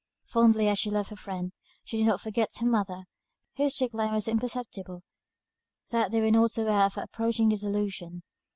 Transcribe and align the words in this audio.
Fondly 0.25 0.67
as 0.67 0.79
she 0.79 0.89
loved 0.89 1.11
her 1.11 1.15
friend, 1.15 1.51
she 1.83 1.97
did 1.97 2.07
not 2.07 2.19
forget 2.19 2.49
her 2.57 2.65
mother, 2.65 3.03
whose 3.57 3.75
decline 3.77 4.11
was 4.13 4.25
so 4.25 4.31
imperceptible, 4.31 5.03
that 5.91 6.09
they 6.09 6.19
were 6.21 6.31
not 6.31 6.57
aware 6.57 6.87
of 6.87 6.95
her 6.95 7.03
approaching 7.03 7.49
dissolution. 7.49 8.23